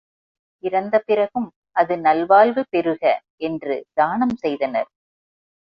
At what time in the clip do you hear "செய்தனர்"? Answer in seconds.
4.35-4.89